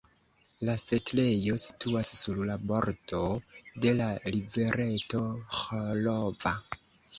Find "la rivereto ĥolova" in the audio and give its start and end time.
4.01-6.59